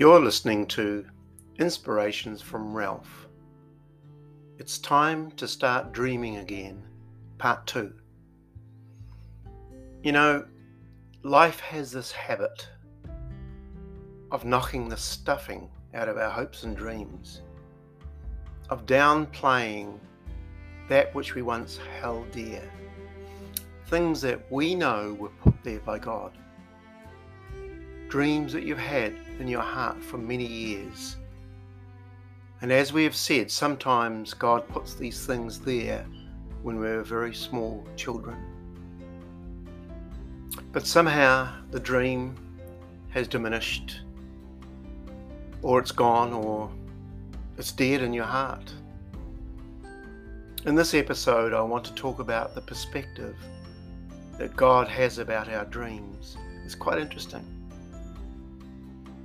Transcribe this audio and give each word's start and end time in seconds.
You're 0.00 0.18
listening 0.18 0.64
to 0.68 1.04
Inspirations 1.58 2.40
from 2.40 2.72
Ralph. 2.72 3.28
It's 4.56 4.78
time 4.78 5.30
to 5.32 5.46
start 5.46 5.92
dreaming 5.92 6.38
again, 6.38 6.82
part 7.36 7.66
two. 7.66 7.92
You 10.02 10.12
know, 10.12 10.46
life 11.22 11.60
has 11.60 11.92
this 11.92 12.10
habit 12.12 12.66
of 14.32 14.46
knocking 14.46 14.88
the 14.88 14.96
stuffing 14.96 15.68
out 15.92 16.08
of 16.08 16.16
our 16.16 16.30
hopes 16.30 16.62
and 16.62 16.74
dreams, 16.74 17.42
of 18.70 18.86
downplaying 18.86 19.98
that 20.88 21.14
which 21.14 21.34
we 21.34 21.42
once 21.42 21.78
held 22.00 22.30
dear, 22.30 22.62
things 23.88 24.22
that 24.22 24.50
we 24.50 24.74
know 24.74 25.12
were 25.20 25.28
put 25.28 25.62
there 25.62 25.80
by 25.80 25.98
God 25.98 26.32
dreams 28.10 28.52
that 28.52 28.64
you've 28.64 28.76
had 28.76 29.14
in 29.38 29.46
your 29.46 29.62
heart 29.62 30.02
for 30.02 30.18
many 30.18 30.44
years. 30.44 31.16
And 32.60 32.72
as 32.72 32.92
we 32.92 33.04
have 33.04 33.14
said, 33.14 33.48
sometimes 33.52 34.34
God 34.34 34.68
puts 34.68 34.94
these 34.94 35.24
things 35.24 35.60
there 35.60 36.04
when 36.64 36.80
we're 36.80 37.04
very 37.04 37.32
small 37.32 37.86
children. 37.94 38.36
But 40.72 40.88
somehow 40.88 41.54
the 41.70 41.78
dream 41.78 42.34
has 43.10 43.28
diminished, 43.28 44.00
or 45.62 45.78
it's 45.78 45.92
gone, 45.92 46.32
or 46.32 46.68
it's 47.58 47.70
dead 47.70 48.02
in 48.02 48.12
your 48.12 48.24
heart. 48.24 48.72
In 50.66 50.74
this 50.74 50.94
episode, 50.94 51.54
I 51.54 51.62
want 51.62 51.84
to 51.84 51.94
talk 51.94 52.18
about 52.18 52.56
the 52.56 52.60
perspective 52.60 53.36
that 54.36 54.56
God 54.56 54.88
has 54.88 55.18
about 55.18 55.48
our 55.48 55.64
dreams. 55.66 56.36
It's 56.64 56.74
quite 56.74 56.98
interesting. 56.98 57.59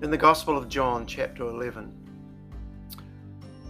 In 0.02 0.12
the 0.12 0.18
Gospel 0.18 0.58
of 0.58 0.68
John, 0.68 1.08
chapter 1.08 1.44
11, 1.48 1.90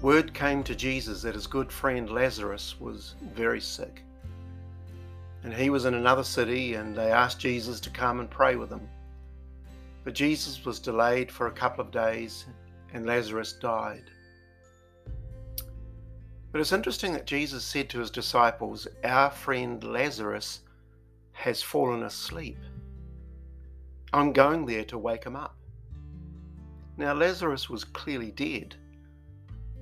word 0.02 0.34
came 0.34 0.64
to 0.64 0.74
Jesus 0.74 1.22
that 1.22 1.36
his 1.36 1.46
good 1.46 1.72
friend 1.72 2.10
Lazarus 2.10 2.80
was 2.80 3.14
very 3.36 3.62
sick. 3.62 4.02
And 5.44 5.54
he 5.54 5.70
was 5.70 5.86
in 5.86 5.94
another 5.94 6.24
city, 6.24 6.74
and 6.74 6.96
they 6.96 7.12
asked 7.12 7.40
Jesus 7.40 7.80
to 7.82 7.92
come 7.92 8.20
and 8.20 8.28
pray 8.28 8.56
with 8.56 8.72
them. 8.72 8.90
But 10.04 10.16
Jesus 10.16 10.66
was 10.66 10.80
delayed 10.80 11.32
for 11.32 11.46
a 11.46 11.52
couple 11.52 11.86
of 11.86 11.92
days, 11.92 12.46
and 12.92 13.06
Lazarus 13.06 13.54
died. 13.54 14.10
But 16.52 16.60
it's 16.60 16.74
interesting 16.74 17.14
that 17.14 17.28
Jesus 17.28 17.64
said 17.64 17.88
to 17.92 18.00
his 18.00 18.10
disciples, 18.10 18.88
Our 19.04 19.30
friend 19.30 19.84
Lazarus 19.84 20.62
has 21.34 21.62
fallen 21.62 22.02
asleep. 22.02 22.58
I'm 24.12 24.34
going 24.34 24.66
there 24.66 24.86
to 24.86 24.98
wake 24.98 25.24
him 25.24 25.36
up. 25.36 25.56
Now, 26.98 27.14
Lazarus 27.14 27.70
was 27.70 27.84
clearly 27.84 28.32
dead, 28.32 28.76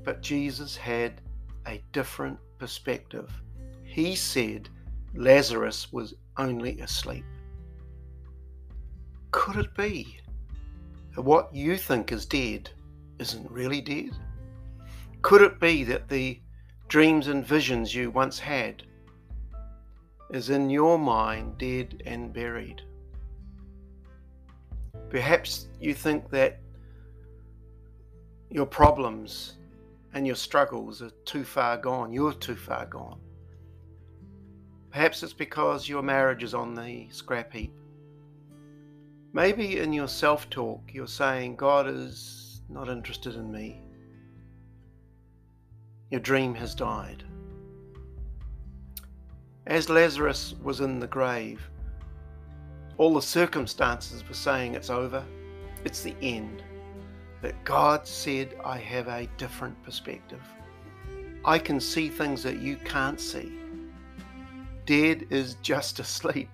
but 0.03 0.21
Jesus 0.21 0.75
had 0.75 1.21
a 1.67 1.83
different 1.91 2.39
perspective. 2.57 3.31
He 3.83 4.15
said 4.15 4.69
Lazarus 5.13 5.93
was 5.93 6.15
only 6.37 6.79
asleep. 6.79 7.25
Could 9.31 9.57
it 9.57 9.75
be 9.75 10.19
that 11.15 11.21
what 11.21 11.53
you 11.53 11.77
think 11.77 12.11
is 12.11 12.25
dead 12.25 12.69
isn't 13.19 13.49
really 13.51 13.81
dead? 13.81 14.11
Could 15.21 15.41
it 15.41 15.59
be 15.59 15.83
that 15.85 16.09
the 16.09 16.41
dreams 16.87 17.27
and 17.27 17.45
visions 17.45 17.93
you 17.93 18.09
once 18.09 18.39
had 18.39 18.83
is 20.31 20.49
in 20.49 20.69
your 20.69 20.97
mind 20.97 21.57
dead 21.57 22.01
and 22.05 22.33
buried? 22.33 22.81
Perhaps 25.09 25.67
you 25.79 25.93
think 25.93 26.29
that 26.31 26.59
your 28.53 28.67
problems 28.67 29.53
and 30.13 30.27
your 30.27 30.35
struggles 30.35 31.01
are 31.01 31.09
too 31.25 31.43
far 31.43 31.75
gone. 31.75 32.13
You're 32.13 32.33
too 32.33 32.55
far 32.55 32.85
gone. 32.85 33.19
Perhaps 34.91 35.23
it's 35.23 35.33
because 35.33 35.89
your 35.89 36.03
marriage 36.03 36.43
is 36.43 36.53
on 36.53 36.75
the 36.75 37.07
scrap 37.09 37.51
heap. 37.51 37.73
Maybe 39.33 39.79
in 39.79 39.91
your 39.91 40.07
self 40.07 40.51
talk, 40.51 40.81
you're 40.93 41.07
saying, 41.07 41.55
God 41.55 41.87
is 41.87 42.61
not 42.69 42.89
interested 42.89 43.33
in 43.33 43.51
me. 43.51 43.81
Your 46.11 46.21
dream 46.21 46.53
has 46.53 46.75
died. 46.75 47.23
As 49.65 49.89
Lazarus 49.89 50.53
was 50.61 50.79
in 50.79 50.99
the 50.99 51.07
grave, 51.07 51.67
all 52.99 53.15
the 53.15 53.21
circumstances 53.21 54.23
were 54.27 54.35
saying 54.35 54.75
it's 54.75 54.91
over, 54.91 55.25
it's 55.83 56.03
the 56.03 56.15
end. 56.21 56.61
But 57.43 57.61
God 57.65 58.07
said, 58.07 58.55
I 58.63 58.77
have 58.77 59.09
a 59.09 59.27
different 59.35 59.75
perspective. 59.83 60.39
I 61.43 61.59
can 61.59 61.77
see 61.77 62.07
things 62.07 62.41
that 62.43 62.59
you 62.59 62.77
can't 62.77 63.19
see. 63.19 63.51
Dead 64.85 65.27
is 65.29 65.55
just 65.55 65.99
asleep. 66.05 66.49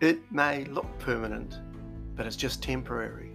It 0.00 0.18
may 0.32 0.64
look 0.64 0.88
permanent, 0.98 1.60
but 2.16 2.26
it's 2.26 2.34
just 2.34 2.60
temporary. 2.60 3.30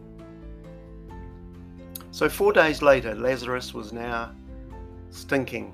So, 2.11 2.27
four 2.27 2.51
days 2.51 2.81
later, 2.81 3.15
Lazarus 3.15 3.73
was 3.73 3.93
now 3.93 4.35
stinking. 5.09 5.71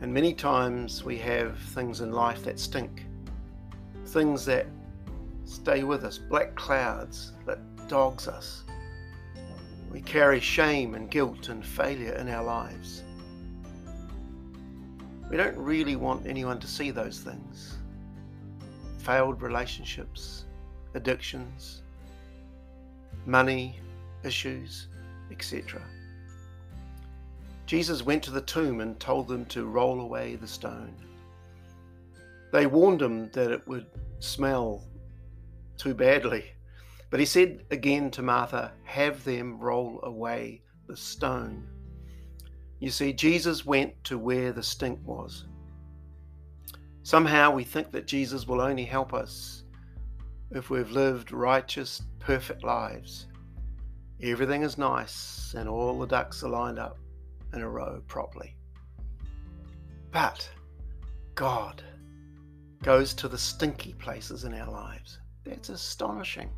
And 0.00 0.14
many 0.14 0.32
times 0.32 1.02
we 1.02 1.18
have 1.18 1.58
things 1.58 2.02
in 2.02 2.12
life 2.12 2.44
that 2.44 2.60
stink, 2.60 3.04
things 4.06 4.44
that 4.44 4.66
stay 5.44 5.82
with 5.82 6.04
us, 6.04 6.18
black 6.18 6.54
clouds 6.54 7.32
that 7.46 7.58
dogs 7.88 8.28
us. 8.28 8.62
We 9.92 10.00
carry 10.00 10.40
shame 10.40 10.94
and 10.94 11.10
guilt 11.10 11.50
and 11.50 11.64
failure 11.64 12.14
in 12.14 12.26
our 12.30 12.42
lives. 12.42 13.02
We 15.28 15.36
don't 15.36 15.56
really 15.58 15.96
want 15.96 16.26
anyone 16.26 16.58
to 16.60 16.66
see 16.66 16.90
those 16.90 17.20
things 17.20 17.76
failed 18.96 19.42
relationships, 19.42 20.44
addictions, 20.94 21.82
money 23.26 23.80
issues, 24.22 24.88
etc. 25.30 25.82
Jesus 27.66 28.02
went 28.02 28.22
to 28.22 28.30
the 28.30 28.40
tomb 28.40 28.80
and 28.80 28.98
told 28.98 29.28
them 29.28 29.44
to 29.46 29.66
roll 29.66 30.00
away 30.00 30.36
the 30.36 30.46
stone. 30.46 30.94
They 32.50 32.66
warned 32.66 33.02
him 33.02 33.28
that 33.32 33.50
it 33.50 33.66
would 33.66 33.86
smell 34.20 34.84
too 35.76 35.92
badly 35.94 36.52
but 37.12 37.20
he 37.20 37.26
said 37.26 37.62
again 37.70 38.10
to 38.12 38.22
Martha, 38.22 38.72
Have 38.84 39.22
them 39.22 39.58
roll 39.60 40.00
away 40.02 40.62
the 40.86 40.96
stone. 40.96 41.68
You 42.78 42.88
see, 42.88 43.12
Jesus 43.12 43.66
went 43.66 44.02
to 44.04 44.16
where 44.16 44.50
the 44.50 44.62
stink 44.62 44.98
was. 45.04 45.44
Somehow 47.02 47.50
we 47.50 47.64
think 47.64 47.92
that 47.92 48.06
Jesus 48.06 48.46
will 48.46 48.62
only 48.62 48.86
help 48.86 49.12
us 49.12 49.64
if 50.52 50.70
we've 50.70 50.90
lived 50.90 51.32
righteous, 51.32 52.00
perfect 52.18 52.64
lives. 52.64 53.26
Everything 54.22 54.62
is 54.62 54.78
nice 54.78 55.52
and 55.54 55.68
all 55.68 55.98
the 55.98 56.06
ducks 56.06 56.42
are 56.42 56.48
lined 56.48 56.78
up 56.78 56.96
in 57.52 57.60
a 57.60 57.68
row 57.68 58.02
properly. 58.08 58.56
But 60.12 60.48
God 61.34 61.82
goes 62.82 63.12
to 63.12 63.28
the 63.28 63.36
stinky 63.36 63.92
places 63.92 64.44
in 64.44 64.54
our 64.54 64.70
lives. 64.72 65.18
That's 65.44 65.68
astonishing. 65.68 66.48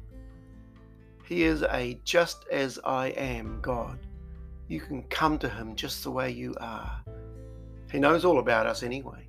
He 1.24 1.44
is 1.44 1.62
a 1.62 1.98
just 2.04 2.44
as 2.50 2.78
I 2.84 3.08
am 3.08 3.58
God. 3.62 3.98
You 4.68 4.80
can 4.80 5.02
come 5.04 5.38
to 5.38 5.48
Him 5.48 5.74
just 5.74 6.04
the 6.04 6.10
way 6.10 6.30
you 6.30 6.54
are. 6.60 7.02
He 7.90 7.98
knows 7.98 8.24
all 8.24 8.38
about 8.38 8.66
us 8.66 8.82
anyway. 8.82 9.28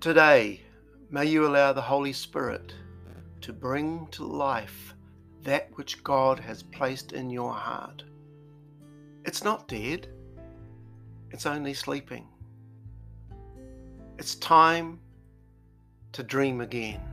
Today, 0.00 0.60
may 1.10 1.26
you 1.26 1.46
allow 1.46 1.72
the 1.72 1.80
Holy 1.80 2.12
Spirit 2.12 2.74
to 3.40 3.52
bring 3.52 4.06
to 4.12 4.24
life 4.24 4.94
that 5.42 5.70
which 5.74 6.04
God 6.04 6.38
has 6.38 6.62
placed 6.62 7.12
in 7.12 7.30
your 7.30 7.52
heart. 7.52 8.04
It's 9.24 9.42
not 9.42 9.68
dead, 9.68 10.08
it's 11.30 11.46
only 11.46 11.74
sleeping. 11.74 12.28
It's 14.18 14.34
time 14.36 15.00
to 16.12 16.22
dream 16.22 16.60
again. 16.60 17.11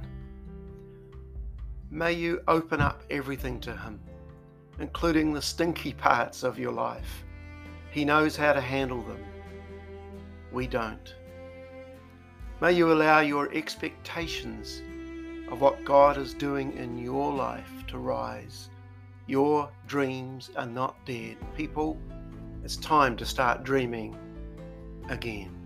May 1.91 2.13
you 2.13 2.43
open 2.47 2.81
up 2.81 3.01
everything 3.09 3.59
to 3.61 3.75
Him, 3.75 3.99
including 4.79 5.33
the 5.33 5.41
stinky 5.41 5.91
parts 5.91 6.43
of 6.43 6.59
your 6.59 6.71
life. 6.71 7.25
He 7.89 8.05
knows 8.05 8.35
how 8.35 8.53
to 8.53 8.61
handle 8.61 9.01
them. 9.01 9.23
We 10.51 10.67
don't. 10.67 11.15
May 12.61 12.73
you 12.73 12.91
allow 12.91 13.21
your 13.21 13.51
expectations 13.53 14.83
of 15.51 15.61
what 15.61 15.83
God 15.83 16.17
is 16.17 16.35
doing 16.35 16.77
in 16.77 16.99
your 16.99 17.33
life 17.33 17.87
to 17.87 17.97
rise. 17.97 18.69
Your 19.25 19.71
dreams 19.87 20.51
are 20.55 20.67
not 20.67 20.95
dead. 21.07 21.37
People, 21.55 21.99
it's 22.63 22.75
time 22.77 23.17
to 23.17 23.25
start 23.25 23.63
dreaming 23.63 24.15
again. 25.09 25.58